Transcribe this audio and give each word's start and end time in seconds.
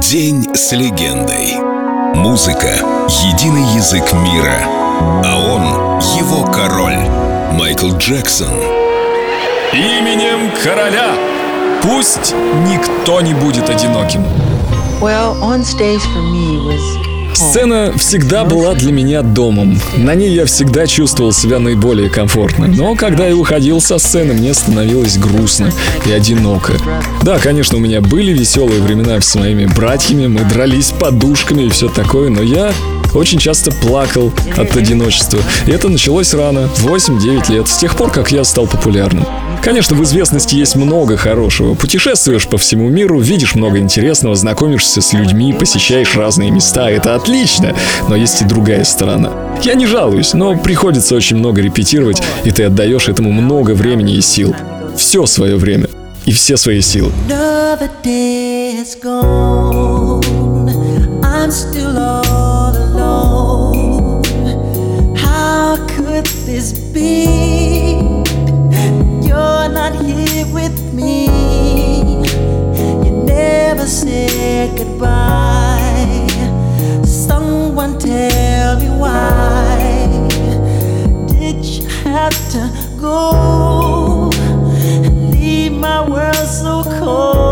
День 0.00 0.48
с 0.54 0.72
легендой. 0.72 1.56
Музыка— 2.14 2.72
единый 3.08 3.62
язык 3.74 4.14
мира, 4.14 4.62
а 5.24 5.36
он— 5.36 6.00
его 6.18 6.50
король. 6.50 6.96
Майкл 7.52 7.94
Джексон. 7.98 8.48
Именем 9.74 10.50
короля 10.64 11.14
пусть 11.82 12.34
никто 12.66 13.20
не 13.20 13.34
будет 13.34 13.68
одиноким. 13.68 14.24
Well, 15.02 15.36
on 15.42 15.62
stage 15.64 16.02
for 16.14 16.22
me 16.22 16.58
was 16.66 17.09
Сцена 17.40 17.94
всегда 17.96 18.44
была 18.44 18.74
для 18.74 18.92
меня 18.92 19.22
домом. 19.22 19.80
На 19.96 20.14
ней 20.14 20.30
я 20.30 20.44
всегда 20.44 20.86
чувствовал 20.86 21.32
себя 21.32 21.58
наиболее 21.58 22.10
комфортно. 22.10 22.66
Но 22.66 22.94
когда 22.96 23.26
я 23.26 23.34
уходил 23.34 23.80
со 23.80 23.96
сцены, 23.96 24.34
мне 24.34 24.52
становилось 24.52 25.16
грустно 25.16 25.72
и 26.06 26.12
одиноко. 26.12 26.74
Да, 27.22 27.38
конечно, 27.38 27.78
у 27.78 27.80
меня 27.80 28.02
были 28.02 28.32
веселые 28.32 28.82
времена 28.82 29.18
с 29.22 29.34
моими 29.36 29.64
братьями, 29.64 30.26
мы 30.26 30.44
дрались 30.44 30.90
подушками 30.90 31.62
и 31.62 31.70
все 31.70 31.88
такое, 31.88 32.28
но 32.28 32.42
я 32.42 32.74
очень 33.14 33.38
часто 33.38 33.72
плакал 33.72 34.30
от 34.58 34.76
одиночества. 34.76 35.40
И 35.66 35.70
это 35.70 35.88
началось 35.88 36.34
рано, 36.34 36.68
в 36.68 36.86
8-9 36.86 37.52
лет, 37.52 37.68
с 37.68 37.78
тех 37.78 37.96
пор, 37.96 38.10
как 38.10 38.32
я 38.32 38.44
стал 38.44 38.66
популярным. 38.66 39.26
Конечно, 39.62 39.94
в 39.94 40.02
известности 40.02 40.54
есть 40.54 40.74
много 40.74 41.16
хорошего. 41.16 41.74
Путешествуешь 41.74 42.48
по 42.48 42.56
всему 42.56 42.88
миру, 42.88 43.20
видишь 43.20 43.54
много 43.54 43.78
интересного, 43.78 44.34
знакомишься 44.34 45.02
с 45.02 45.12
людьми, 45.12 45.52
посещаешь 45.52 46.16
разные 46.16 46.50
места. 46.50 46.90
Это 46.90 47.14
отлично, 47.14 47.74
но 48.08 48.16
есть 48.16 48.40
и 48.40 48.44
другая 48.44 48.84
сторона. 48.84 49.32
Я 49.62 49.74
не 49.74 49.86
жалуюсь, 49.86 50.32
но 50.32 50.56
приходится 50.56 51.14
очень 51.14 51.36
много 51.36 51.60
репетировать, 51.60 52.22
и 52.44 52.50
ты 52.50 52.64
отдаешь 52.64 53.08
этому 53.08 53.32
много 53.32 53.72
времени 53.72 54.14
и 54.14 54.20
сил. 54.22 54.54
Все 54.96 55.26
свое 55.26 55.56
время 55.56 55.88
и 56.24 56.32
все 56.32 56.56
свои 56.56 56.80
силы. 56.80 57.12
this 66.46 66.72
be? 66.92 67.89
Said 74.60 74.76
goodbye. 74.76 76.26
Someone 77.02 77.98
tell 77.98 78.78
me 78.78 78.88
why 78.90 80.06
did 81.28 81.64
you 81.64 81.88
have 82.04 82.36
to 82.50 82.62
go 83.00 84.30
and 85.04 85.30
leave 85.30 85.72
my 85.72 86.06
world 86.06 86.46
so 86.62 86.82
cold? 86.98 87.49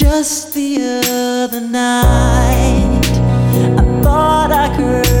Just 0.00 0.54
the 0.54 0.78
other 0.80 1.60
night, 1.60 3.04
I 3.04 4.00
thought 4.02 4.50
I 4.50 4.74
could. 4.74 5.19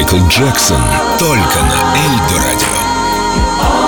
Майкл 0.00 0.26
Джексон 0.28 0.80
только 1.18 1.58
на 1.62 1.94
Эльдо 1.94 2.42
Радио. 2.42 3.79